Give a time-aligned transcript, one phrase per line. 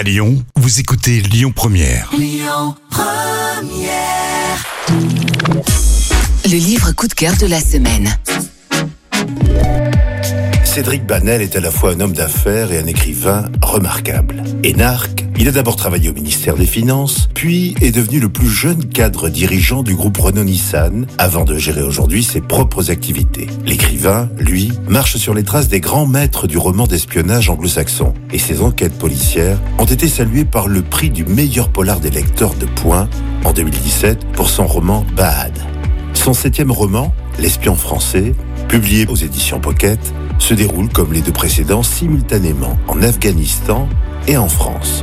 [0.00, 2.10] À Lyon, vous écoutez Lyon Première.
[6.46, 8.08] Le livre coup de cœur de la semaine.
[10.64, 14.42] Cédric Banel est à la fois un homme d'affaires et un écrivain remarquable.
[14.62, 18.84] Énarque, il a d'abord travaillé au ministère des Finances, puis est devenu le plus jeune
[18.84, 23.46] cadre dirigeant du groupe Renault-Nissan, avant de gérer aujourd'hui ses propres activités.
[23.64, 28.60] L'écrivain, lui, marche sur les traces des grands maîtres du roman d'espionnage anglo-saxon, et ses
[28.60, 33.08] enquêtes policières ont été saluées par le prix du meilleur polar des lecteurs de points
[33.44, 35.54] en 2017 pour son roman Bad.
[36.12, 38.34] Son septième roman, L'espion français,
[38.68, 39.98] publié aux éditions Pocket,
[40.38, 43.88] se déroule comme les deux précédents simultanément en Afghanistan
[44.28, 45.02] et en France.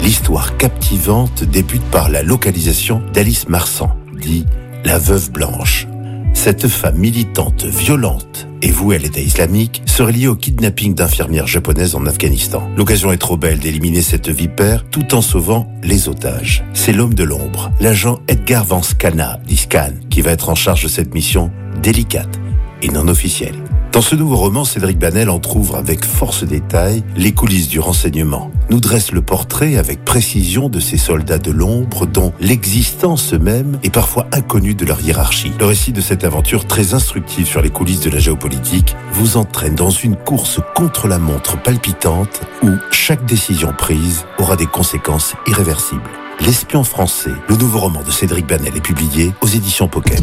[0.00, 4.46] L'histoire captivante débute par la localisation d'Alice Marsan, dit
[4.84, 5.86] la veuve blanche.
[6.34, 11.94] Cette femme militante, violente et vouée à l'État islamique serait liée au kidnapping d'infirmières japonaises
[11.94, 12.68] en Afghanistan.
[12.76, 16.64] L'occasion est trop belle d'éliminer cette vipère tout en sauvant les otages.
[16.74, 20.84] C'est l'homme de l'ombre, l'agent Edgar Van Scana, dit Scan, qui va être en charge
[20.84, 21.50] de cette mission
[21.82, 22.38] délicate
[22.82, 23.67] et non officielle.
[23.92, 28.80] Dans ce nouveau roman, Cédric Banel entr'ouvre avec force détail les coulisses du renseignement, nous
[28.80, 34.26] dresse le portrait avec précision de ces soldats de l'ombre dont l'existence même est parfois
[34.32, 35.52] inconnue de leur hiérarchie.
[35.58, 39.74] Le récit de cette aventure très instructive sur les coulisses de la géopolitique vous entraîne
[39.74, 46.10] dans une course contre la montre palpitante où chaque décision prise aura des conséquences irréversibles.
[46.40, 50.22] L'espion français, le nouveau roman de Cédric Banel est publié aux éditions Pocket.